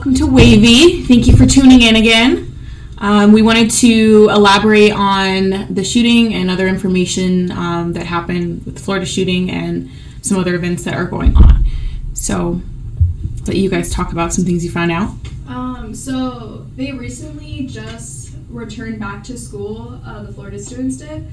welcome 0.00 0.14
to 0.14 0.26
Wavy. 0.26 1.02
Thank 1.02 1.26
you 1.26 1.36
for 1.36 1.44
tuning 1.44 1.82
in 1.82 1.94
again. 1.94 2.56
Um, 2.96 3.32
we 3.32 3.42
wanted 3.42 3.70
to 3.72 4.30
elaborate 4.30 4.92
on 4.92 5.74
the 5.74 5.84
shooting 5.84 6.32
and 6.32 6.50
other 6.50 6.66
information 6.68 7.50
um, 7.50 7.92
that 7.92 8.06
happened 8.06 8.64
with 8.64 8.76
the 8.76 8.80
Florida 8.80 9.04
shooting 9.04 9.50
and 9.50 9.90
some 10.22 10.38
other 10.38 10.54
events 10.54 10.84
that 10.84 10.94
are 10.94 11.04
going 11.04 11.36
on. 11.36 11.66
So, 12.14 12.62
let 13.46 13.56
you 13.56 13.68
guys 13.68 13.90
talk 13.90 14.10
about 14.10 14.32
some 14.32 14.46
things 14.46 14.64
you 14.64 14.70
found 14.70 14.90
out. 14.90 15.10
Um, 15.46 15.94
so 15.94 16.66
they 16.76 16.92
recently 16.92 17.66
just 17.66 18.32
returned 18.48 19.00
back 19.00 19.22
to 19.24 19.36
school. 19.36 20.00
Uh, 20.02 20.22
the 20.22 20.32
Florida 20.32 20.58
students 20.58 20.96
did, 20.96 21.28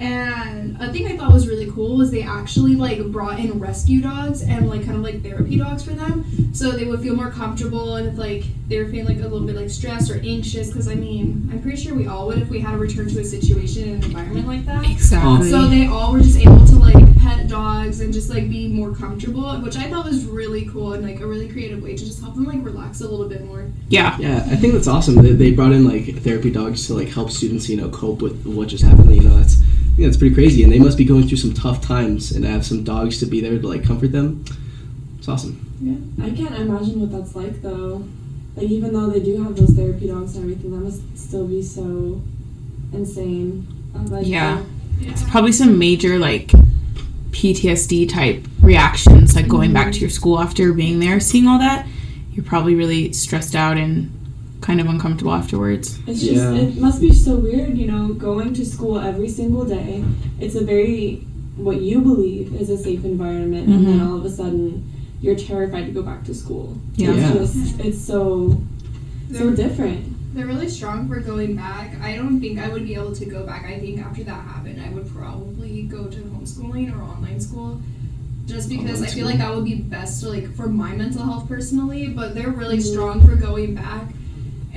and 0.00 0.80
a 0.80 0.92
thing 0.92 1.06
I 1.06 1.16
thought 1.16 1.32
was 1.32 1.48
really 1.48 1.70
cool 1.70 1.96
was 1.96 2.10
they 2.10 2.22
actually 2.22 2.76
like 2.76 3.04
brought 3.06 3.38
in 3.38 3.58
rescue 3.58 4.00
dogs 4.00 4.42
and 4.42 4.68
like 4.68 4.84
kind 4.84 4.96
of 4.96 5.02
like 5.02 5.22
therapy 5.22 5.56
dogs 5.58 5.82
for 5.82 5.90
them, 5.90 6.24
so 6.54 6.70
they 6.70 6.84
would 6.84 7.00
feel 7.00 7.16
more 7.16 7.30
comfortable 7.30 7.96
and 7.96 8.08
if 8.08 8.18
like 8.18 8.44
they 8.68 8.78
were 8.78 8.88
feeling 8.88 9.16
like 9.16 9.24
a 9.24 9.28
little 9.28 9.46
bit 9.46 9.56
like 9.56 9.70
stressed 9.70 10.10
or 10.10 10.20
anxious. 10.20 10.68
Because 10.68 10.88
I 10.88 10.94
mean, 10.94 11.48
I'm 11.52 11.60
pretty 11.60 11.76
sure 11.78 11.94
we 11.94 12.06
all 12.06 12.26
would 12.28 12.38
if 12.38 12.48
we 12.48 12.60
had 12.60 12.72
to 12.72 12.78
return 12.78 13.08
to 13.08 13.20
a 13.20 13.24
situation 13.24 13.84
in 13.84 13.94
an 13.96 14.04
environment 14.04 14.46
like 14.46 14.64
that. 14.66 14.88
Exactly. 14.88 15.50
So 15.50 15.66
they 15.66 15.86
all 15.86 16.12
were 16.12 16.20
just 16.20 16.38
able 16.38 16.64
to 16.66 16.74
like 16.76 17.16
pet 17.18 17.48
dogs 17.48 18.00
and 18.00 18.12
just 18.12 18.30
like 18.30 18.48
be 18.48 18.68
more 18.68 18.94
comfortable, 18.94 19.50
which 19.60 19.76
I 19.76 19.90
thought 19.90 20.04
was 20.04 20.24
really 20.24 20.66
cool 20.66 20.92
and 20.92 21.04
like 21.04 21.20
a 21.20 21.26
really 21.26 21.48
creative 21.48 21.82
way 21.82 21.96
to 21.96 22.04
just 22.04 22.20
help 22.20 22.34
them 22.34 22.44
like 22.44 22.64
relax 22.64 23.00
a 23.00 23.08
little 23.08 23.28
bit 23.28 23.44
more. 23.44 23.66
yeah. 23.88 24.16
Yeah, 24.18 24.46
I 24.50 24.56
think 24.56 24.72
that's 24.74 24.88
awesome. 24.88 25.16
They, 25.16 25.32
they 25.32 25.52
brought 25.52 25.72
in 25.72 25.84
like 25.84 26.22
therapy 26.22 26.50
dogs 26.50 26.86
to 26.86 26.94
like 26.94 27.08
help 27.08 27.30
students, 27.30 27.68
you 27.68 27.76
know, 27.76 27.88
cope 27.88 28.22
with 28.22 28.46
what 28.46 28.68
just 28.68 28.84
happened. 28.84 29.14
You 29.14 29.22
know, 29.22 29.36
that's 29.36 29.56
I 29.98 30.00
think 30.00 30.12
that's 30.12 30.16
pretty 30.16 30.34
crazy, 30.36 30.62
and 30.62 30.72
they 30.72 30.78
must 30.78 30.96
be 30.96 31.04
going 31.04 31.26
through 31.26 31.38
some 31.38 31.52
tough 31.52 31.80
times, 31.80 32.30
and 32.30 32.44
to 32.44 32.48
have 32.48 32.64
some 32.64 32.84
dogs 32.84 33.18
to 33.18 33.26
be 33.26 33.40
there 33.40 33.58
to 33.58 33.66
like 33.66 33.82
comfort 33.82 34.12
them. 34.12 34.44
It's 35.18 35.26
awesome. 35.26 35.66
Yeah, 35.82 36.24
I 36.24 36.30
can't 36.30 36.54
imagine 36.54 37.00
what 37.00 37.10
that's 37.10 37.34
like 37.34 37.60
though. 37.62 38.04
Like 38.54 38.68
even 38.68 38.92
though 38.92 39.08
they 39.08 39.18
do 39.18 39.42
have 39.42 39.56
those 39.56 39.70
therapy 39.70 40.06
dogs 40.06 40.36
and 40.36 40.44
everything, 40.44 40.70
that 40.70 40.84
must 40.84 41.18
still 41.18 41.48
be 41.48 41.60
so 41.60 42.22
insane. 42.92 43.66
Oh, 43.92 44.02
like, 44.02 44.24
Yeah. 44.24 44.62
Yeah. 45.00 45.16
Probably 45.30 45.50
some 45.50 45.80
major 45.80 46.16
like 46.20 46.52
PTSD 47.32 48.08
type 48.08 48.46
reactions, 48.60 49.34
like 49.34 49.48
going 49.48 49.72
back 49.72 49.92
to 49.94 49.98
your 49.98 50.10
school 50.10 50.38
after 50.38 50.72
being 50.72 51.00
there, 51.00 51.18
seeing 51.18 51.48
all 51.48 51.58
that. 51.58 51.88
You're 52.32 52.44
probably 52.44 52.76
really 52.76 53.12
stressed 53.12 53.56
out 53.56 53.76
and 53.76 54.12
kind 54.60 54.80
of 54.80 54.86
uncomfortable 54.88 55.32
afterwards. 55.32 55.98
It's 56.06 56.20
just 56.20 56.32
Yeah. 56.34 56.52
it 56.54 56.76
must 56.78 57.00
be 57.00 57.12
so 57.12 57.36
weird, 57.36 57.76
you 57.78 57.86
know, 57.86 58.08
going 58.14 58.52
to 58.54 58.64
school 58.64 58.98
every 58.98 59.28
single 59.28 59.64
day. 59.64 60.04
It's 60.40 60.54
a 60.54 60.64
very 60.64 61.24
what 61.56 61.80
you 61.82 62.00
believe 62.00 62.54
is 62.54 62.70
a 62.70 62.78
safe 62.78 63.04
environment, 63.04 63.66
and 63.68 63.84
then 63.86 63.98
Mhm. 63.98 64.06
all 64.08 64.16
of 64.16 64.24
a 64.24 64.30
sudden 64.30 64.84
you're 65.20 65.34
terrified 65.34 65.86
to 65.86 65.92
go 65.92 66.02
back 66.02 66.22
to 66.24 66.34
school. 66.34 66.76
Yeah. 66.96 67.12
Yeah. 67.14 67.32
It's 67.34 67.54
just 67.54 67.80
it's 67.80 67.98
so 68.00 68.60
so 69.32 69.50
They're, 69.50 69.68
different. 69.68 70.00
they're 70.34 70.46
really 70.46 70.68
strong 70.68 71.08
for 71.08 71.20
going 71.20 71.54
back. 71.54 71.96
I 72.02 72.16
don't 72.16 72.40
think 72.40 72.58
I 72.58 72.68
would 72.68 72.84
be 72.86 72.94
able 72.94 73.12
to 73.14 73.24
go 73.26 73.44
back. 73.44 73.66
I 73.68 73.78
think 73.78 74.00
after 74.00 74.22
that 74.24 74.40
happened, 74.52 74.80
I 74.80 74.88
would 74.94 75.08
probably 75.14 75.82
go 75.82 76.04
to 76.04 76.18
homeschooling 76.32 76.96
or 76.96 77.02
online 77.02 77.40
school. 77.40 77.80
Just 78.46 78.68
because 78.70 78.84
Online 78.84 79.02
I 79.02 79.06
feel 79.06 79.10
school. 79.10 79.24
like 79.26 79.38
that 79.38 79.54
would 79.54 79.64
be 79.66 79.74
best 79.74 80.24
like 80.24 80.54
for 80.56 80.68
my 80.68 80.96
mental 80.96 81.22
health 81.24 81.46
personally, 81.48 82.06
but 82.08 82.34
they're 82.34 82.50
really 82.50 82.78
Mhm. 82.78 82.82
strong 82.92 83.20
for 83.20 83.36
going 83.36 83.74
back 83.74 84.14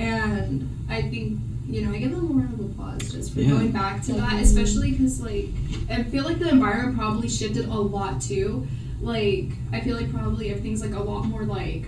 and 0.01 0.85
I 0.89 1.03
think 1.03 1.39
you 1.69 1.85
know, 1.85 1.93
I 1.93 1.99
give 1.99 2.11
them 2.11 2.25
a 2.25 2.33
round 2.33 2.59
of 2.59 2.65
applause 2.71 3.09
just 3.11 3.33
for 3.33 3.39
Yeah. 3.39 3.51
going 3.51 3.71
back 3.71 4.01
to 4.03 4.13
that, 4.13 4.41
especially 4.41 4.91
because 4.91 5.21
like 5.21 5.49
I 5.89 6.03
feel 6.03 6.25
like 6.25 6.39
the 6.39 6.49
environment 6.49 6.97
probably 6.97 7.29
shifted 7.29 7.65
a 7.65 7.79
lot 7.79 8.21
too. 8.21 8.67
Like 9.01 9.51
I 9.71 9.79
feel 9.79 9.95
like 9.95 10.11
probably 10.11 10.49
everything's 10.49 10.81
like 10.81 10.93
a 10.93 10.99
lot 11.01 11.25
more 11.25 11.43
like 11.43 11.85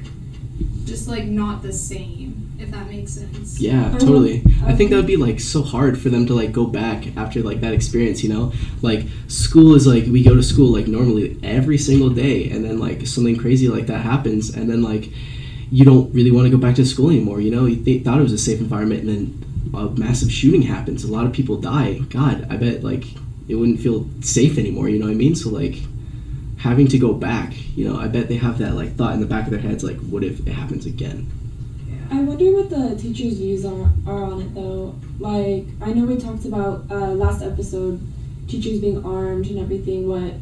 just 0.85 1.07
like 1.09 1.25
not 1.25 1.61
the 1.63 1.73
same, 1.73 2.49
if 2.59 2.71
that 2.71 2.87
makes 2.89 3.11
sense. 3.13 3.59
Yeah, 3.59 3.91
I 3.93 3.97
totally. 3.97 4.41
love- 4.41 4.53
I 4.67 4.73
think 4.73 4.89
that 4.91 4.95
would 4.97 5.07
be 5.07 5.15
uh-huh. 5.15 5.25
like 5.25 5.39
so 5.41 5.61
hard 5.61 5.99
for 5.99 6.09
them 6.09 6.25
to 6.27 6.33
like 6.33 6.53
go 6.53 6.65
back 6.65 7.15
after 7.17 7.41
like 7.41 7.59
that 7.61 7.73
experience, 7.73 8.23
you 8.23 8.29
know? 8.29 8.53
Like 8.81 9.05
school 9.27 9.75
is 9.75 9.85
like 9.85 10.05
we 10.05 10.23
go 10.23 10.33
to 10.35 10.43
school 10.43 10.71
like 10.71 10.87
normally 10.87 11.37
every 11.43 11.77
single 11.77 12.09
day 12.09 12.49
and 12.49 12.63
then 12.63 12.79
like 12.79 13.05
something 13.05 13.35
crazy 13.35 13.67
like 13.67 13.87
that 13.87 13.99
happens 13.99 14.55
and 14.55 14.69
then 14.69 14.81
like 14.81 15.09
you 15.73 15.83
don't 15.83 16.13
really 16.13 16.29
want 16.29 16.45
to 16.45 16.51
go 16.51 16.57
back 16.57 16.75
to 16.75 16.85
school 16.85 17.09
anymore, 17.09 17.41
you 17.41 17.49
know? 17.49 17.67
They 17.67 17.97
thought 17.97 18.19
it 18.19 18.23
was 18.23 18.31
a 18.31 18.37
safe 18.37 18.59
environment 18.59 19.01
and 19.01 19.09
then 19.09 19.73
a 19.73 19.89
massive 19.99 20.31
shooting 20.31 20.61
happens. 20.61 21.03
A 21.03 21.11
lot 21.11 21.25
of 21.25 21.33
people 21.33 21.57
die. 21.57 21.97
God, 22.09 22.45
I 22.47 22.57
bet 22.57 22.83
like 22.83 23.05
it 23.47 23.55
wouldn't 23.55 23.79
feel 23.79 24.07
safe 24.21 24.59
anymore, 24.59 24.87
you 24.87 24.99
know 24.99 25.07
what 25.07 25.13
I 25.13 25.15
mean? 25.15 25.35
So 25.35 25.49
like 25.49 25.77
having 26.59 26.87
to 26.89 26.99
go 26.99 27.11
back, 27.11 27.53
you 27.75 27.89
know, 27.89 27.97
I 27.97 28.07
bet 28.07 28.27
they 28.27 28.37
have 28.37 28.59
that 28.59 28.75
like 28.75 28.95
thought 28.97 29.15
in 29.15 29.19
the 29.19 29.25
back 29.25 29.45
of 29.45 29.49
their 29.49 29.61
heads 29.61 29.83
like 29.83 29.97
what 29.97 30.23
if 30.23 30.45
it 30.45 30.51
happens 30.51 30.85
again? 30.85 31.27
I 32.11 32.21
wonder 32.21 32.51
what 32.51 32.69
the 32.69 32.95
teachers' 32.95 33.39
views 33.39 33.65
are, 33.65 33.89
are 34.05 34.23
on 34.25 34.41
it 34.43 34.53
though. 34.53 34.93
Like, 35.17 35.65
I 35.81 35.91
know 35.91 36.05
we 36.05 36.17
talked 36.17 36.45
about 36.45 36.83
uh, 36.91 37.13
last 37.13 37.41
episode 37.41 37.99
teachers 38.47 38.79
being 38.79 39.03
armed 39.03 39.47
and 39.47 39.57
everything, 39.57 40.07
what 40.07 40.35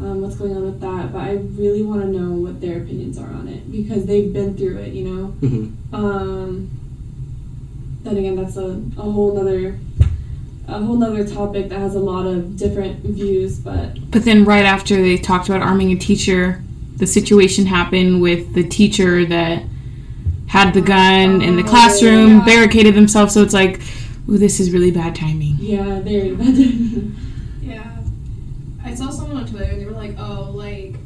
um, 0.00 0.22
what's 0.22 0.36
going 0.36 0.56
on 0.56 0.62
with 0.64 0.80
that, 0.80 1.12
but 1.12 1.18
I 1.20 1.32
really 1.56 1.82
want 1.82 2.02
to 2.02 2.08
know 2.08 2.32
what 2.32 2.60
their 2.60 2.78
opinions 2.82 3.18
are 3.18 3.28
on 3.30 3.48
it 3.48 3.70
because 3.70 4.06
they've 4.06 4.32
been 4.32 4.56
through 4.56 4.78
it, 4.78 4.92
you 4.92 5.04
know? 5.04 5.34
Mhm. 5.40 5.72
Um, 5.92 6.70
then 8.04 8.16
again, 8.16 8.36
that's 8.36 8.56
a, 8.56 8.80
a 8.96 9.02
whole 9.02 9.34
nother 9.34 9.78
a 10.68 10.82
whole 10.84 10.96
nother 10.96 11.26
topic 11.26 11.70
that 11.70 11.78
has 11.78 11.94
a 11.94 11.98
lot 12.00 12.26
of 12.26 12.56
different 12.58 13.00
views, 13.02 13.58
but 13.58 13.96
But 14.10 14.24
then 14.24 14.44
right 14.44 14.64
after 14.66 14.96
they 14.96 15.16
talked 15.16 15.48
about 15.48 15.62
arming 15.62 15.90
a 15.92 15.96
teacher, 15.96 16.62
the 16.98 17.06
situation 17.06 17.64
happened 17.66 18.20
with 18.20 18.52
the 18.54 18.62
teacher 18.68 19.24
that 19.24 19.62
had 20.48 20.74
the 20.74 20.80
gun 20.82 21.40
in 21.42 21.56
the 21.56 21.62
Oh, 21.62 21.66
classroom, 21.68 22.28
yeah. 22.38 22.44
barricaded 22.44 22.94
themselves. 22.94 23.32
So 23.34 23.42
it's 23.42 23.54
like, 23.54 23.80
ooh, 24.28 24.36
this 24.38 24.60
is 24.60 24.70
really 24.70 24.90
bad 24.90 25.14
timing. 25.14 25.56
yeah, 25.58 26.00
very 26.00 26.34
bad. 26.34 26.56
Yeah. 27.62 27.96
I 28.84 28.94
saw 28.94 29.08
someone 29.10 29.38
on 29.38 29.46
Twitter 29.46 29.70
and 29.72 29.80
they 29.80 29.86
were 29.86 29.92
like, 29.92 30.16
oh, 30.18 30.50
like, 30.54 30.96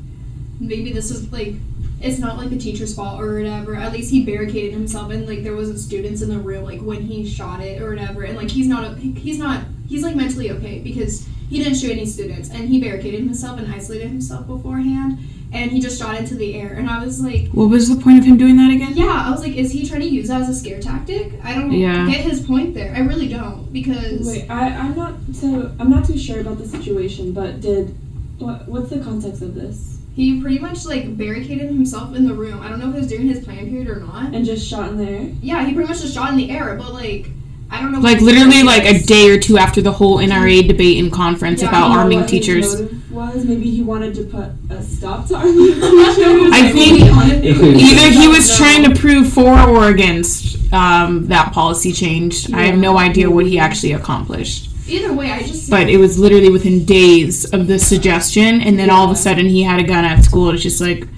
maybe 0.62 0.93
this 0.93 1.11
is 1.11 1.31
like, 1.33 1.55
it's 2.00 2.19
not 2.19 2.37
like 2.37 2.50
the 2.50 2.59
teacher's 2.59 2.95
fault 2.95 3.21
or 3.21 3.37
whatever. 3.39 3.77
At 3.77 3.93
least 3.93 4.11
he 4.11 4.25
barricaded 4.25 4.73
himself 4.73 5.12
and 5.12 5.27
like 5.27 5.43
there 5.45 5.55
wasn't 5.55 5.78
students 5.78 6.23
in 6.23 6.28
the 6.28 6.39
room 6.39 6.65
like 6.65 6.81
when 6.81 7.03
he 7.03 7.28
shot 7.28 7.61
it 7.61 7.81
or 7.81 7.91
whatever. 7.91 8.23
And 8.23 8.37
like 8.37 8.50
he's 8.50 8.67
not, 8.67 8.99
he's 8.99 9.39
not, 9.39 9.65
he's 9.89 10.03
like 10.03 10.17
mentally 10.17 10.50
okay 10.53 10.78
because 10.81 11.28
he 11.49 11.62
didn't 11.62 11.77
shoot 11.78 11.93
any 11.93 12.06
students 12.06 12.50
and 12.50 12.69
he 12.69 12.81
barricaded 12.81 13.21
himself 13.21 13.59
and 13.59 13.73
isolated 13.73 14.09
himself 14.09 14.47
beforehand 14.47 15.19
and 15.53 15.71
he 15.71 15.81
just 15.81 15.99
shot 15.99 16.17
into 16.17 16.34
the 16.34 16.55
air. 16.59 16.73
And 16.73 16.89
I 16.91 17.05
was 17.05 17.21
like, 17.21 17.49
What 17.50 17.69
was 17.69 17.89
the 17.94 18.03
point 18.03 18.19
of 18.19 18.25
him 18.25 18.37
doing 18.39 18.56
that 18.56 18.73
again? 18.73 18.94
yeah, 18.97 19.25
I 19.27 19.31
was 19.31 19.41
like, 19.43 19.55
is 19.55 19.71
he 19.71 19.87
trying 19.87 20.00
to 20.00 20.09
use 20.09 20.27
that 20.29 20.41
as 20.41 20.49
a 20.49 20.55
scare 20.55 20.81
tactic? 20.81 21.34
I 21.44 21.55
don't 21.55 21.71
Yeah. 21.71 22.09
get 22.11 22.23
his 22.23 22.41
point 22.41 22.73
there. 22.75 22.94
I 22.97 23.00
really 23.00 23.29
don't 23.29 23.71
because. 23.73 24.27
Wait, 24.27 24.50
I, 24.50 24.69
I'm 24.71 24.97
not 24.97 25.12
so 25.34 25.71
I'm 25.79 25.91
not 25.91 26.06
too 26.06 26.17
sure 26.19 26.41
about 26.41 26.56
the 26.59 26.67
situation, 26.67 27.33
but 27.33 27.61
did 27.61 27.94
what 28.39 28.67
what's 28.67 28.89
the 28.91 29.00
context 29.00 29.43
of 29.43 29.55
this? 29.55 29.92
He 30.15 30.41
pretty 30.43 30.59
much 30.59 30.84
like 30.84 31.17
barricaded 31.17 31.69
himself 31.69 32.15
in 32.15 32.27
the 32.27 32.34
room. 32.34 32.61
I 32.61 32.69
don't 32.69 32.78
know 32.81 32.91
if 32.91 32.95
it 32.97 32.99
was 32.99 33.09
during 33.09 33.28
his 33.28 33.43
plan 33.45 33.71
period 33.71 33.89
or 33.89 34.00
not. 34.00 34.34
And 34.34 34.45
just 34.45 34.67
shot 34.69 34.91
in 34.91 34.99
the 34.99 35.09
air? 35.09 35.31
Yeah, 35.41 35.65
he 35.65 35.73
pretty 35.73 35.89
much 35.89 36.03
just 36.03 36.12
shot 36.15 36.31
in 36.31 36.37
the 36.37 36.50
air, 36.50 36.77
but 36.77 36.93
like 36.93 37.28
I 37.71 37.81
don't 37.81 37.93
know. 37.93 38.00
Like 38.00 38.21
literally 38.21 38.62
motive 38.62 38.67
like 38.67 38.84
a 38.84 38.99
day 39.03 39.31
or 39.31 39.39
two 39.39 39.56
after 39.56 39.81
the 39.81 39.93
whole 39.93 40.19
NRA 40.19 40.69
debate 40.69 41.03
and 41.03 41.11
conference 41.11 41.62
Yeah, 41.62 41.71
about 41.71 41.89
You 41.89 41.95
know 41.95 42.00
arming 42.00 42.21
what 42.21 42.28
teachers. 42.28 42.83
was 43.11 43.45
maybe 43.47 43.71
he 43.71 43.83
wanted 43.83 44.15
to 44.17 44.25
put 44.25 44.50
a 44.69 44.83
stop 44.83 45.27
to 45.28 45.37
arming 45.37 45.55
teachers. 45.56 46.53
I 46.53 46.71
think 46.71 47.00
Either 47.00 47.47
Either 47.47 48.11
he 48.21 48.29
was 48.29 48.50
No. 48.50 48.56
trying 48.56 48.84
to 48.93 49.00
prove 49.00 49.33
for 49.33 49.59
or 49.59 49.89
against 49.89 50.59
um, 50.75 51.29
that 51.29 51.53
policy 51.55 51.93
change. 51.93 52.53
I 52.53 52.65
have 52.65 52.79
no 52.79 52.99
idea 52.99 53.31
what 53.31 53.47
he 53.47 53.59
actually 53.59 53.93
accomplished. 53.93 54.69
Either 54.93 55.13
way, 55.15 55.31
I 55.31 55.39
just 55.41 55.71
But 55.71 55.89
it 55.89 55.97
was 55.97 56.19
literally 56.19 56.51
within 56.51 56.85
days 56.85 57.51
of 57.51 57.67
the 57.67 57.79
suggestion, 57.79 58.61
and 58.61 58.79
then 58.79 58.91
all 58.91 59.07
of 59.07 59.11
a 59.11 59.17
sudden 59.17 59.47
he 59.47 59.63
had 59.63 59.81
a 59.81 59.83
gun 59.83 60.05
at 60.05 60.23
school. 60.23 60.51
It's 60.51 60.63
just 60.63 60.83
like, 60.83 61.09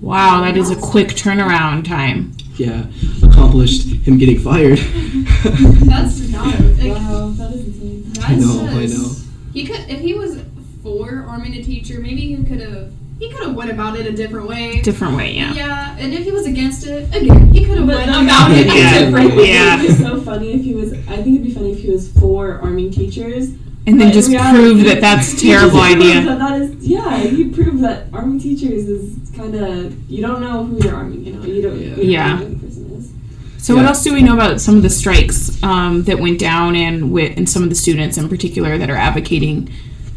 wow, 0.00 0.40
that 0.40 0.56
is 0.56 0.70
a 0.70 0.76
quick 0.76 1.08
turnaround 1.08 1.86
time. 1.86 2.32
Yeah, 2.56 2.86
accomplished 3.22 3.86
him 3.86 4.18
getting 4.18 4.40
fired. 4.40 4.78
that's 5.86 6.18
not 6.30 6.58
like 6.58 6.94
Wow, 6.94 7.30
that 7.38 7.52
is 7.52 7.66
insane. 7.66 8.02
that's 8.12 8.26
I 8.26 8.34
know, 8.34 8.66
I 8.66 8.86
know. 8.86 9.12
He 9.54 9.66
could 9.66 9.88
if 9.88 10.00
he 10.00 10.14
was 10.14 10.42
for 10.82 11.24
arming 11.28 11.54
a 11.54 11.62
teacher, 11.62 12.00
maybe 12.00 12.34
he 12.34 12.44
could 12.44 12.60
have 12.60 12.92
he 13.22 13.30
could 13.30 13.44
have 13.46 13.54
went 13.54 13.70
about 13.70 13.96
it 13.96 14.04
a 14.04 14.10
different 14.10 14.48
way. 14.48 14.80
Different 14.80 15.16
way, 15.16 15.32
yeah. 15.32 15.52
Yeah, 15.54 15.96
and 15.96 16.12
if 16.12 16.24
he 16.24 16.32
was 16.32 16.44
against 16.44 16.88
it, 16.88 17.04
again, 17.14 17.52
he 17.52 17.64
could 17.64 17.78
have 17.78 17.86
went 17.86 18.10
no, 18.10 18.24
about 18.24 18.50
it 18.50 18.66
Yeah. 18.66 18.96
a 18.96 19.04
different 19.04 19.36
way. 19.36 19.48
Yeah. 19.48 19.78
It'd 19.80 19.96
be 19.96 20.02
so 20.02 20.20
funny 20.22 20.52
if 20.54 20.64
he 20.64 20.74
was. 20.74 20.92
I 20.92 21.22
think 21.22 21.36
it'd 21.36 21.44
be 21.44 21.54
funny 21.54 21.70
if 21.70 21.78
he 21.78 21.90
was 21.90 22.10
for 22.18 22.58
arming 22.58 22.90
teachers. 22.90 23.50
And 23.86 24.00
then 24.00 24.08
but 24.08 24.14
just 24.14 24.28
in 24.28 24.34
reality, 24.34 24.72
proved 24.72 24.86
that 24.86 25.00
that's 25.00 25.34
a 25.34 25.36
he 25.36 25.48
terrible 25.52 25.80
idea. 25.80 26.22
That 26.22 26.38
that 26.40 26.62
is, 26.62 26.74
yeah, 26.84 27.16
he 27.18 27.48
proved 27.48 27.84
that 27.84 28.08
arming 28.12 28.40
teachers 28.40 28.88
is 28.88 29.30
kind 29.36 29.54
of. 29.54 30.10
You 30.10 30.22
don't 30.22 30.40
know 30.40 30.64
who 30.64 30.82
you're 30.82 30.96
arming. 30.96 31.24
You 31.24 31.34
know, 31.34 31.44
you 31.44 31.62
don't. 31.62 31.78
Yeah. 31.80 31.88
who 31.90 31.94
the 31.94 32.06
Yeah. 32.06 32.32
arming 32.32 32.58
person 32.58 32.90
is. 32.90 33.10
So 33.64 33.76
what 33.76 33.84
else 33.84 34.02
do 34.02 34.12
we 34.12 34.22
know 34.24 34.34
about 34.34 34.60
some 34.60 34.76
of 34.76 34.82
the 34.82 34.90
strikes 34.90 35.62
um, 35.62 36.02
that 36.04 36.18
went 36.18 36.40
down 36.40 36.74
and 36.74 37.12
with 37.12 37.36
and 37.36 37.48
some 37.48 37.62
of 37.62 37.68
the 37.68 37.76
students 37.76 38.18
in 38.18 38.28
particular 38.28 38.78
that 38.78 38.90
are 38.90 38.96
advocating 38.96 39.70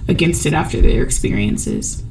against 0.07 0.47
it 0.47 0.53
after 0.53 0.81
their 0.81 1.03
experiences? 1.03 2.01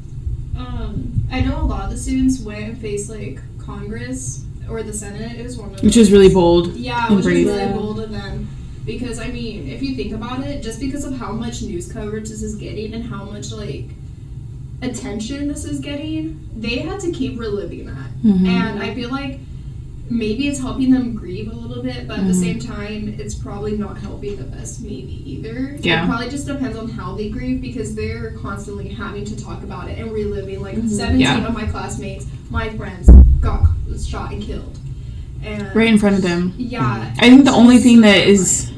I 1.34 1.40
know 1.40 1.60
a 1.60 1.66
lot 1.66 1.84
of 1.86 1.90
the 1.90 1.96
students 1.96 2.38
went 2.38 2.62
and 2.62 2.78
faced 2.78 3.10
like 3.10 3.40
Congress 3.58 4.44
or 4.70 4.84
the 4.84 4.92
Senate. 4.92 5.36
It 5.36 5.42
was 5.42 5.56
one 5.58 5.74
of 5.74 5.82
which 5.82 5.96
those. 5.96 6.06
is 6.06 6.12
really 6.12 6.32
bold. 6.32 6.76
Yeah, 6.76 7.10
which 7.10 7.20
is 7.20 7.26
really 7.26 7.72
bold 7.72 7.98
of 7.98 8.12
them. 8.12 8.48
Because 8.86 9.18
I 9.18 9.28
mean, 9.28 9.68
if 9.68 9.82
you 9.82 9.96
think 9.96 10.12
about 10.12 10.44
it, 10.46 10.62
just 10.62 10.78
because 10.78 11.04
of 11.04 11.16
how 11.16 11.32
much 11.32 11.60
news 11.62 11.90
coverage 11.90 12.28
this 12.28 12.40
is 12.42 12.54
getting 12.54 12.94
and 12.94 13.04
how 13.04 13.24
much 13.24 13.50
like 13.50 13.86
attention 14.80 15.48
this 15.48 15.64
is 15.64 15.80
getting, 15.80 16.48
they 16.54 16.76
had 16.78 17.00
to 17.00 17.10
keep 17.10 17.36
reliving 17.36 17.86
that. 17.86 18.10
Mhm. 18.22 18.46
And 18.46 18.80
I 18.80 18.94
feel 18.94 19.10
like 19.10 19.40
maybe 20.10 20.48
it's 20.48 20.60
helping 20.60 20.90
them 20.90 21.14
grieve 21.14 21.50
a 21.50 21.54
little 21.54 21.82
bit, 21.82 22.06
but 22.06 22.18
at 22.18 22.26
the 22.26 22.32
Mhm. 22.32 22.40
same 22.40 22.58
time, 22.58 23.14
it's 23.18 23.34
probably 23.34 23.76
not 23.76 23.98
helping 23.98 24.36
the 24.36 24.44
best 24.44 24.82
maybe 24.82 25.22
either. 25.24 25.76
Yeah. 25.80 26.04
It 26.04 26.08
probably 26.08 26.28
just 26.28 26.46
depends 26.46 26.76
on 26.76 26.90
how 26.90 27.14
they 27.14 27.28
grieve 27.30 27.60
because 27.62 27.94
they're 27.94 28.32
constantly 28.32 28.88
having 28.88 29.24
to 29.24 29.36
talk 29.36 29.62
about 29.62 29.88
it 29.88 29.98
and 29.98 30.12
reliving. 30.12 30.60
Like 30.60 30.76
Mhm. 30.76 30.88
17 30.90 31.20
Yeah. 31.20 31.46
of 31.46 31.54
my 31.54 31.64
classmates, 31.64 32.26
my 32.50 32.68
friends, 32.70 33.08
got 33.40 33.66
shot 34.04 34.32
and 34.32 34.42
killed. 34.42 34.78
And 35.44 35.64
right 35.74 35.88
in 35.88 35.98
front 35.98 36.16
of 36.16 36.22
them. 36.22 36.52
yeah. 36.58 37.10
I 37.18 37.28
think 37.30 37.44
the 37.44 37.52
only 37.52 37.78
thing 37.78 38.00
that 38.02 38.26
is. 38.26 38.70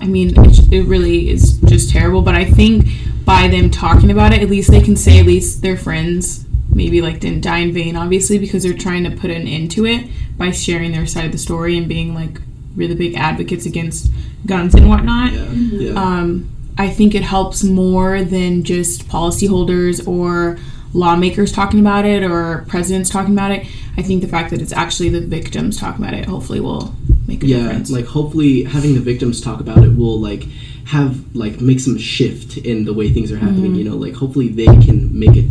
I 0.00 0.06
mean, 0.06 0.34
it, 0.36 0.60
it 0.72 0.82
really 0.86 1.30
is 1.30 1.52
just 1.66 1.88
terrible. 1.90 2.20
But 2.20 2.34
I 2.34 2.44
think 2.44 2.86
by 3.24 3.48
them 3.48 3.70
talking 3.70 4.10
about 4.10 4.34
it, 4.34 4.42
at 4.42 4.50
least 4.50 4.70
they 4.70 4.80
can 4.82 4.96
say 4.96 5.18
at 5.18 5.24
least 5.26 5.62
their 5.62 5.76
friends 5.78 6.43
maybe 6.74 7.00
like 7.00 7.20
didn't 7.20 7.42
die 7.42 7.58
in 7.58 7.72
vain, 7.72 7.96
obviously, 7.96 8.38
because 8.38 8.62
they're 8.62 8.74
trying 8.74 9.04
to 9.04 9.10
put 9.10 9.30
an 9.30 9.46
end 9.46 9.70
to 9.72 9.86
it 9.86 10.06
by 10.36 10.50
sharing 10.50 10.92
their 10.92 11.06
side 11.06 11.24
of 11.26 11.32
the 11.32 11.38
story 11.38 11.76
and 11.78 11.88
being 11.88 12.14
like 12.14 12.40
really 12.76 12.94
big 12.94 13.14
advocates 13.14 13.66
against 13.66 14.10
guns 14.46 14.74
and 14.74 14.88
whatnot. 14.88 15.32
Yeah. 15.32 15.50
Yeah. 15.52 15.92
Um, 15.94 16.50
I 16.76 16.88
think 16.90 17.14
it 17.14 17.22
helps 17.22 17.62
more 17.62 18.24
than 18.24 18.64
just 18.64 19.06
policyholders 19.08 20.06
or 20.08 20.58
lawmakers 20.92 21.52
talking 21.52 21.80
about 21.80 22.04
it 22.04 22.22
or 22.22 22.64
presidents 22.68 23.10
talking 23.10 23.32
about 23.32 23.52
it. 23.52 23.66
I 23.96 24.02
think 24.02 24.22
the 24.22 24.28
fact 24.28 24.50
that 24.50 24.60
it's 24.60 24.72
actually 24.72 25.08
the 25.08 25.20
victims 25.20 25.76
talking 25.78 26.04
about 26.04 26.14
it 26.14 26.24
hopefully 26.26 26.60
will 26.60 26.94
make 27.26 27.42
a 27.42 27.46
yeah 27.46 27.58
difference. 27.62 27.90
like 27.90 28.06
hopefully 28.06 28.64
having 28.64 28.94
the 28.94 29.00
victims 29.00 29.40
talk 29.40 29.60
about 29.60 29.78
it 29.84 29.96
will 29.96 30.20
like 30.20 30.44
have 30.86 31.34
like 31.34 31.60
make 31.60 31.80
some 31.80 31.96
shift 31.96 32.58
in 32.58 32.84
the 32.84 32.92
way 32.92 33.10
things 33.10 33.32
are 33.32 33.38
happening 33.38 33.72
Mhm. 33.72 33.78
you 33.78 33.84
know 33.84 33.96
like 33.96 34.14
hopefully 34.14 34.48
they 34.48 34.66
can 34.66 35.16
make 35.18 35.34
it 35.34 35.46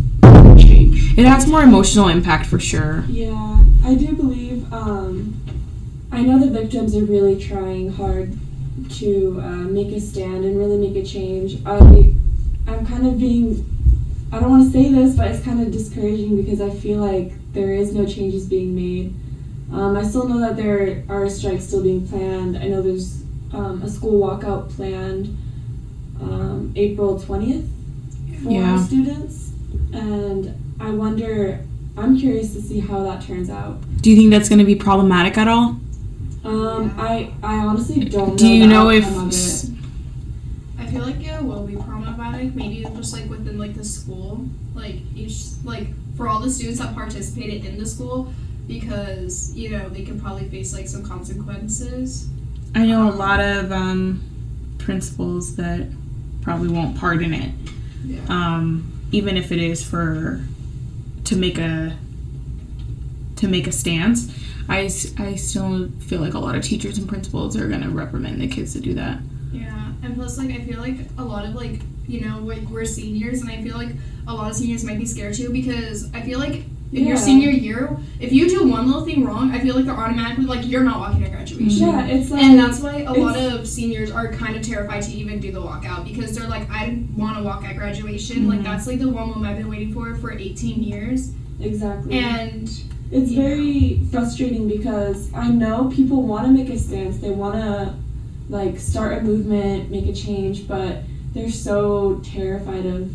It 1.16 1.26
has 1.26 1.46
more 1.46 1.62
emotional 1.62 2.08
impact 2.08 2.46
for 2.46 2.58
sure. 2.58 3.04
Yeah, 3.08 3.64
I 3.84 3.94
do 3.94 4.14
believe. 4.16 4.72
Um, 4.72 5.40
I 6.10 6.22
know 6.22 6.38
the 6.38 6.50
victims 6.50 6.96
are 6.96 7.04
really 7.04 7.40
trying 7.40 7.92
hard 7.92 8.36
to 8.90 9.40
uh, 9.40 9.46
make 9.68 9.88
a 9.92 10.00
stand 10.00 10.44
and 10.44 10.58
really 10.58 10.76
make 10.76 10.96
a 11.02 11.06
change. 11.06 11.58
I, 11.64 12.14
I'm 12.66 12.84
kind 12.86 13.06
of 13.06 13.18
being. 13.18 13.64
I 14.32 14.40
don't 14.40 14.50
want 14.50 14.64
to 14.64 14.70
say 14.72 14.90
this, 14.90 15.14
but 15.16 15.28
it's 15.30 15.44
kind 15.44 15.60
of 15.62 15.70
discouraging 15.70 16.42
because 16.42 16.60
I 16.60 16.70
feel 16.70 16.98
like 16.98 17.32
there 17.52 17.72
is 17.72 17.94
no 17.94 18.04
changes 18.04 18.46
being 18.46 18.74
made. 18.74 19.14
Um, 19.72 19.96
I 19.96 20.02
still 20.02 20.26
know 20.28 20.40
that 20.40 20.56
there 20.56 21.04
are 21.08 21.28
strikes 21.30 21.64
still 21.64 21.82
being 21.82 22.06
planned. 22.08 22.56
I 22.58 22.66
know 22.66 22.82
there's 22.82 23.22
um, 23.52 23.82
a 23.82 23.88
school 23.88 24.20
walkout 24.20 24.70
planned 24.74 25.26
um, 26.20 26.72
April 26.74 27.20
20th 27.20 27.68
for 28.42 28.50
Yeah. 28.50 28.84
students. 28.84 29.52
And 29.92 30.23
I 30.84 30.90
wonder, 30.90 31.64
I'm 31.96 32.18
curious 32.18 32.52
to 32.52 32.60
see 32.60 32.80
how 32.80 33.02
that 33.04 33.22
turns 33.22 33.48
out. 33.48 33.78
Do 34.02 34.10
you 34.10 34.16
think 34.16 34.30
that's 34.30 34.50
going 34.50 34.58
to 34.58 34.66
be 34.66 34.74
problematic 34.74 35.38
at 35.38 35.48
all? 35.48 35.80
Um, 36.44 36.94
I, 36.98 37.32
I 37.42 37.56
honestly 37.56 38.04
don't 38.04 38.30
know. 38.30 38.36
Do 38.36 38.46
you 38.46 38.66
know 38.66 38.90
if 38.90 39.04
outcome. 39.06 39.30
I 40.78 40.86
feel 40.86 41.00
like 41.02 41.24
it 41.24 41.42
will 41.42 41.66
be 41.66 41.76
problematic, 41.76 42.54
maybe 42.54 42.84
just 42.96 43.14
like 43.14 43.30
within 43.30 43.56
like 43.56 43.74
the 43.74 43.84
school, 43.84 44.46
like 44.74 44.96
each 45.16 45.36
like 45.64 45.88
for 46.18 46.28
all 46.28 46.40
the 46.40 46.50
students 46.50 46.80
that 46.80 46.94
participated 46.94 47.64
in 47.64 47.78
the 47.78 47.86
school, 47.86 48.30
because 48.68 49.56
you 49.56 49.70
know 49.70 49.88
they 49.88 50.04
could 50.04 50.20
probably 50.20 50.46
face 50.50 50.74
like 50.74 50.86
some 50.86 51.02
consequences. 51.02 52.28
I 52.74 52.84
know 52.84 53.08
a 53.08 53.14
lot 53.14 53.40
of 53.40 53.72
um, 53.72 54.22
principals 54.76 55.56
that 55.56 55.88
probably 56.42 56.68
won't 56.68 56.98
pardon 56.98 57.32
it, 57.32 57.54
Yeah. 58.04 58.20
um, 58.28 58.92
even 59.12 59.38
if 59.38 59.50
it 59.50 59.60
is 59.60 59.82
for 59.82 60.44
to 61.24 61.36
make 61.36 61.58
a 61.58 61.96
to 63.36 63.48
make 63.48 63.66
a 63.66 63.72
stance. 63.72 64.32
I, 64.68 64.90
I 65.18 65.34
still 65.34 65.90
feel 66.00 66.20
like 66.20 66.34
a 66.34 66.38
lot 66.38 66.54
of 66.54 66.62
teachers 66.62 66.96
and 66.96 67.08
principals 67.08 67.56
are 67.56 67.68
gonna 67.68 67.90
reprimand 67.90 68.40
the 68.40 68.48
kids 68.48 68.72
to 68.74 68.80
do 68.80 68.94
that. 68.94 69.18
Yeah, 69.52 69.92
and 70.02 70.14
plus, 70.14 70.38
like, 70.38 70.50
I 70.50 70.64
feel 70.64 70.80
like 70.80 70.96
a 71.18 71.22
lot 71.22 71.44
of 71.44 71.54
like, 71.54 71.80
you 72.06 72.22
know, 72.22 72.38
like 72.40 72.62
we're 72.68 72.84
seniors, 72.84 73.42
and 73.42 73.50
I 73.50 73.62
feel 73.62 73.76
like 73.76 73.90
a 74.26 74.34
lot 74.34 74.50
of 74.50 74.56
seniors 74.56 74.84
might 74.84 74.98
be 74.98 75.06
scared 75.06 75.34
too 75.34 75.50
because 75.50 76.12
I 76.14 76.22
feel 76.22 76.38
like 76.38 76.64
in 76.92 77.06
your 77.06 77.16
senior 77.16 77.50
year, 77.50 77.96
if 78.20 78.32
you 78.32 78.48
do 78.48 78.68
one 78.68 78.86
little 78.86 79.04
thing 79.04 79.24
wrong, 79.24 79.50
I 79.50 79.58
feel 79.58 79.74
like 79.74 79.84
they're 79.84 79.96
automatically 79.96 80.44
like 80.44 80.66
you're 80.66 80.84
not 80.84 81.00
walking 81.00 81.23
graduation. 81.44 81.88
Yeah, 81.88 82.06
it's 82.06 82.30
like. 82.30 82.42
And 82.42 82.58
that's 82.58 82.80
why 82.80 83.02
a 83.02 83.12
lot 83.12 83.36
of 83.36 83.66
seniors 83.68 84.10
are 84.10 84.32
kind 84.32 84.56
of 84.56 84.62
terrified 84.62 85.02
to 85.04 85.12
even 85.12 85.40
do 85.40 85.52
the 85.52 85.60
walkout 85.60 86.04
because 86.04 86.36
they're 86.36 86.48
like, 86.48 86.68
I 86.70 87.04
want 87.16 87.36
to 87.38 87.42
walk 87.42 87.64
at 87.64 87.76
graduation. 87.76 88.48
Like 88.48 88.60
Mhm. 88.60 88.64
that's 88.64 88.86
like 88.86 88.98
the 88.98 89.08
one 89.08 89.28
moment 89.30 89.46
I've 89.46 89.58
been 89.58 89.68
waiting 89.68 89.92
for 89.92 90.14
for 90.16 90.32
18 90.32 90.82
years. 90.82 91.32
Exactly. 91.60 92.18
And 92.18 92.70
It's 93.12 93.30
very 93.32 94.00
frustrating 94.10 94.66
because 94.66 95.32
I 95.34 95.48
know 95.50 95.88
people 95.94 96.22
want 96.22 96.46
to 96.46 96.52
make 96.52 96.68
a 96.70 96.78
stance. 96.78 97.18
They 97.18 97.30
want 97.30 97.54
to 97.56 97.94
like 98.48 98.78
start 98.78 99.18
a 99.18 99.20
movement, 99.22 99.90
make 99.90 100.06
a 100.06 100.12
change, 100.12 100.66
but 100.66 101.02
they're 101.32 101.50
so 101.50 102.20
terrified 102.24 102.86
of 102.86 103.10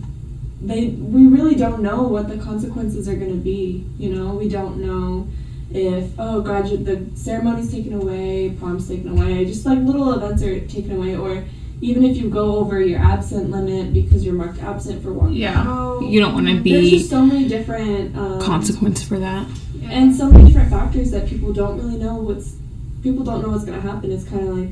they 0.61 0.87
we 0.89 1.27
really 1.27 1.55
don't 1.55 1.81
know 1.81 2.03
what 2.03 2.29
the 2.29 2.37
consequences 2.37 3.07
are 3.09 3.15
going 3.15 3.31
to 3.31 3.37
be, 3.43 3.85
you 3.97 4.13
know? 4.13 4.33
We 4.35 4.47
don't 4.47 4.77
know 4.77 5.27
if 5.71 6.11
oh 6.17 6.41
graduate 6.41 6.85
the 6.85 7.05
ceremony's 7.17 7.71
taken 7.71 7.93
away, 7.93 8.55
prom's 8.59 8.87
taken 8.87 9.09
away, 9.17 9.45
just 9.45 9.65
like 9.65 9.79
little 9.79 10.13
events 10.13 10.41
are 10.43 10.59
taken 10.67 10.93
away 10.97 11.15
or 11.15 11.43
even 11.81 12.03
if 12.03 12.17
you 12.17 12.29
go 12.29 12.57
over 12.57 12.81
your 12.81 12.99
absent 12.99 13.49
limit 13.51 13.93
because 13.93 14.25
you're 14.25 14.33
marked 14.33 14.61
absent 14.61 15.01
for 15.01 15.13
walking 15.13 15.35
Yeah. 15.35 15.61
out. 15.65 16.01
You 16.03 16.19
don't 16.19 16.33
want 16.33 16.47
to 16.47 16.53
There's 16.55 16.63
be 16.63 16.89
just 16.97 17.09
so 17.09 17.21
many 17.25 17.47
different 17.47 18.17
um, 18.17 18.41
consequence 18.41 19.01
for 19.01 19.17
that. 19.19 19.47
yeah. 19.75 19.89
and 19.91 20.13
so 20.13 20.29
many 20.29 20.45
different 20.45 20.69
factors 20.71 21.11
that 21.11 21.25
people 21.27 21.53
don't 21.53 21.77
really 21.77 21.97
know 21.97 22.15
what's 22.15 22.55
people 23.01 23.23
don't 23.23 23.41
know 23.41 23.49
what's 23.49 23.63
going 23.63 23.81
to 23.81 23.87
happen 23.87 24.11
it's 24.11 24.25
kind 24.27 24.45
of 24.49 24.57
like 24.57 24.69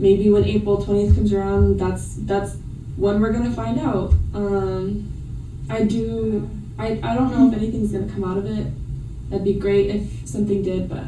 maybe 0.00 0.28
when 0.28 0.44
april 0.44 0.78
20th 0.78 1.14
comes 1.14 1.32
around 1.32 1.78
that's 1.78 2.14
that's 2.26 2.56
when 2.96 3.20
we're 3.20 3.30
going 3.32 3.44
to 3.48 3.54
find 3.54 3.78
out 3.78 4.12
um, 4.34 5.06
i 5.70 5.84
do 5.84 6.50
I, 6.80 6.98
I 7.02 7.14
don't 7.14 7.30
know 7.30 7.48
if 7.48 7.54
anything's 7.56 7.92
going 7.92 8.08
to 8.08 8.12
come 8.12 8.24
out 8.24 8.38
of 8.38 8.46
it 8.46 8.66
that'd 9.28 9.44
be 9.44 9.54
great 9.54 9.90
if 9.90 10.26
something 10.26 10.62
did 10.62 10.88
but 10.88 11.04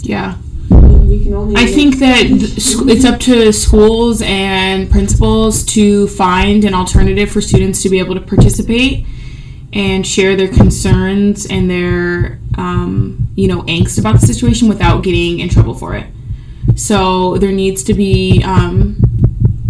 Yeah. 0.00 0.36
I 0.70 0.74
mean, 0.74 1.08
we 1.08 1.22
can 1.24 1.34
only 1.34 1.56
I 1.56 1.66
think 1.66 1.98
that 1.98 2.22
th- 2.22 2.56
it's 2.56 3.04
up 3.04 3.18
to 3.20 3.52
schools 3.52 4.22
and 4.22 4.90
principals 4.90 5.64
to 5.66 6.06
find 6.08 6.64
an 6.64 6.74
alternative 6.74 7.30
for 7.30 7.40
students 7.40 7.82
to 7.82 7.88
be 7.88 7.98
able 7.98 8.14
to 8.14 8.20
participate 8.20 9.04
and 9.72 10.06
share 10.06 10.36
their 10.36 10.48
concerns 10.48 11.46
and 11.46 11.70
their, 11.70 12.38
um, 12.58 13.28
you 13.36 13.46
know, 13.48 13.62
angst 13.62 13.98
about 13.98 14.20
the 14.20 14.26
situation 14.26 14.68
without 14.68 15.02
getting 15.02 15.40
in 15.40 15.48
trouble 15.48 15.74
for 15.74 15.94
it. 15.94 16.06
So 16.76 17.36
there 17.38 17.52
needs 17.52 17.82
to 17.84 17.94
be, 17.94 18.42
um, 18.44 18.96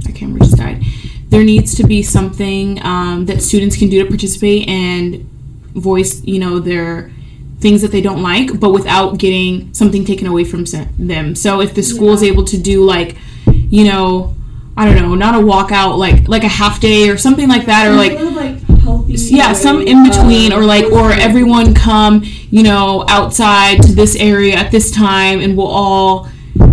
my 0.05 0.13
camera 0.13 0.41
just 0.41 0.57
died. 0.57 0.83
There 1.29 1.45
needs 1.45 1.75
to 1.77 1.85
be 1.87 2.03
something 2.03 2.83
um, 2.85 3.27
that 3.27 3.43
students 3.43 3.77
can 3.77 3.89
do 3.89 4.03
to 4.03 4.09
participate 4.09 4.69
and 4.69 5.29
voice, 5.75 6.23
you 6.25 6.39
know, 6.39 6.59
their 6.59 7.11
things 7.61 7.83
that 7.83 7.93
they 7.93 8.01
don't 8.01 8.23
like, 8.23 8.59
but 8.59 8.71
without 8.73 9.19
getting 9.19 9.73
something 9.75 10.05
taken 10.05 10.27
away 10.27 10.45
from 10.45 10.65
them. 10.99 11.35
So 11.35 11.61
if 11.61 11.75
the 11.75 11.83
school 11.83 12.13
is 12.13 12.23
Yeah. 12.23 12.31
able 12.33 12.45
to 12.45 12.59
do 12.59 12.85
like, 12.85 13.17
you 13.71 13.85
know, 13.85 14.35
I 14.77 14.87
don't 14.87 14.97
know, 14.97 15.15
not 15.15 15.35
a 15.35 15.39
walkout, 15.39 15.99
like 15.99 16.27
like 16.29 16.45
a 16.45 16.49
half 16.49 16.81
day 16.81 17.11
or 17.11 17.19
something 17.19 17.49
like 17.49 17.67
that, 17.67 17.87
or 17.89 17.95
like 17.97 18.19
like 18.19 18.57
healthy 18.81 19.15
yeah, 19.37 19.53
some 19.53 19.83
in 19.83 20.03
between, 20.09 20.53
uh, 20.53 20.57
or 20.57 20.65
like, 20.65 20.87
or 20.87 21.13
everyone 21.13 21.75
come, 21.75 22.23
you 22.51 22.63
know, 22.63 23.05
outside 23.09 23.83
to 23.83 23.93
this 23.93 24.17
area 24.17 24.55
at 24.55 24.71
this 24.71 24.91
time, 24.91 25.41
and 25.41 25.57
we'll 25.57 25.67
all, 25.67 26.29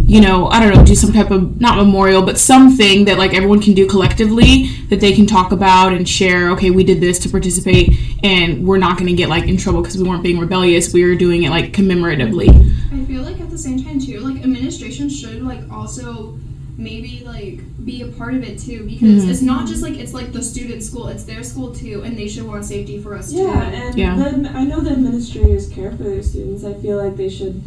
you 0.09 0.21
know, 0.21 0.47
I 0.47 0.61
don't 0.61 0.73
know, 0.73 0.85
do 0.85 0.95
some 0.95 1.11
type 1.11 1.31
of 1.31 1.59
not 1.59 1.75
memorial, 1.75 2.21
but 2.21 2.37
something 2.37 3.03
that 3.05 3.17
like 3.17 3.33
everyone 3.33 3.61
can 3.61 3.73
do 3.73 3.85
collectively 3.85 4.67
that 4.89 5.01
they 5.01 5.11
can 5.11 5.25
talk 5.25 5.51
about 5.51 5.91
and 5.91 6.07
share. 6.07 6.49
Okay, 6.51 6.69
we 6.71 6.85
did 6.85 7.01
this 7.01 7.19
to 7.19 7.29
participate, 7.29 7.91
and 8.23 8.65
we're 8.65 8.77
not 8.77 8.97
going 8.97 9.07
to 9.07 9.13
get 9.13 9.27
like 9.27 9.43
in 9.47 9.57
trouble 9.57 9.81
because 9.81 9.97
we 9.97 10.07
weren't 10.07 10.23
being 10.23 10.39
rebellious. 10.39 10.93
We 10.93 11.03
were 11.03 11.15
doing 11.15 11.43
it 11.43 11.49
like 11.49 11.73
commemoratively. 11.73 12.47
I 12.93 13.03
feel 13.05 13.21
like 13.23 13.41
at 13.41 13.49
the 13.49 13.57
same 13.57 13.83
time 13.83 13.99
too, 13.99 14.19
like 14.21 14.41
administration 14.43 15.09
should 15.09 15.43
like 15.43 15.59
also 15.69 16.37
maybe 16.77 17.23
like 17.25 17.59
be 17.85 18.01
a 18.03 18.07
part 18.07 18.33
of 18.35 18.43
it 18.43 18.59
too 18.59 18.85
because 18.85 19.25
Mhm. 19.25 19.29
it's 19.29 19.41
not 19.41 19.67
just 19.67 19.81
like 19.81 19.97
it's 19.97 20.13
like 20.13 20.31
the 20.31 20.41
student 20.43 20.83
school, 20.83 21.07
it's 21.09 21.23
their 21.23 21.43
school 21.43 21.73
too, 21.73 22.01
and 22.05 22.17
they 22.17 22.29
should 22.29 22.43
want 22.47 22.63
safety 22.63 22.97
for 22.97 23.13
us 23.13 23.33
Yeah, 23.33 23.43
too. 23.43 23.49
and 23.75 23.97
Yeah. 23.97 24.15
The, 24.15 24.23
admi- 24.29 24.55
I 24.55 24.63
know 24.63 24.79
the 24.79 24.91
administrators 24.91 25.67
care 25.67 25.91
for 25.91 26.03
their 26.03 26.23
students. 26.23 26.63
I 26.63 26.73
feel 26.75 26.95
like 27.03 27.17
they 27.17 27.29
should 27.29 27.61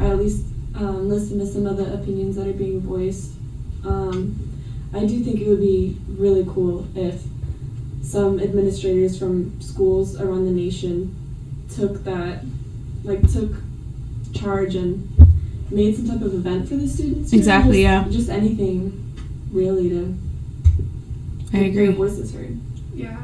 at 0.00 0.18
least 0.18 0.42
um, 0.78 1.08
listen 1.08 1.38
to 1.40 1.46
some 1.46 1.66
of 1.66 1.76
the 1.76 1.92
opinions 1.94 2.36
that 2.36 2.46
are 2.46 2.52
being 2.52 2.80
voiced. 2.80 3.32
Um, 3.84 4.36
I 4.94 5.04
do 5.04 5.20
think 5.22 5.40
it 5.40 5.48
would 5.48 5.60
be 5.60 5.96
really 6.08 6.44
cool 6.48 6.86
if 6.96 7.22
some 8.02 8.40
administrators 8.40 9.18
from 9.18 9.60
schools 9.60 10.18
around 10.20 10.46
the 10.46 10.52
nation 10.52 11.14
took 11.74 12.04
that, 12.04 12.42
like 13.04 13.20
took 13.32 13.52
charge 14.34 14.74
and 14.74 15.06
made 15.70 15.94
some 15.96 16.06
type 16.08 16.22
of 16.22 16.32
event 16.32 16.68
for 16.68 16.76
the 16.76 16.88
students. 16.88 17.32
you 17.32 17.38
know, 17.38 17.40
Exactly, 17.40 17.82
just, 17.82 18.06
yeah. 18.06 18.06
Just 18.10 18.28
anything, 18.30 19.14
really, 19.52 19.90
to 19.90 20.14
I 21.52 21.60
get 21.64 21.74
their 21.74 21.84
agree. 21.84 21.86
voices 21.94 22.32
heard. 22.32 22.58
Yeah. 22.94 23.16